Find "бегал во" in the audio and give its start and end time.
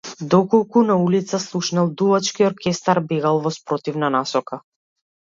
3.07-3.55